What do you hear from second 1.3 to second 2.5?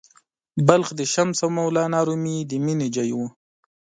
او مولانا رومي”